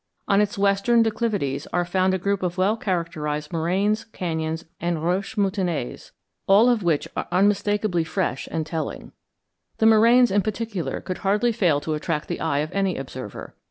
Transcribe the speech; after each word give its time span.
On 0.27 0.41
its 0.41 0.57
western 0.57 1.03
declivities 1.03 1.67
are 1.71 1.85
found 1.85 2.15
a 2.15 2.17
group 2.17 2.41
of 2.41 2.57
well 2.57 2.75
characterized 2.75 3.53
moraines, 3.53 4.07
cañons, 4.11 4.63
and 4.79 5.03
roches 5.03 5.35
moutonnées, 5.37 6.09
all 6.47 6.71
of 6.71 6.81
which 6.81 7.07
are 7.15 7.27
unmistakably 7.31 8.03
fresh 8.03 8.47
and 8.49 8.65
telling. 8.65 9.11
The 9.77 9.85
moraines 9.85 10.31
in 10.31 10.41
particular 10.41 11.01
could 11.01 11.19
hardly 11.19 11.51
fail 11.51 11.79
to 11.81 11.93
attract 11.93 12.29
the 12.29 12.39
eye 12.41 12.61
of 12.65 12.71
any 12.73 12.97
observer. 12.97 13.53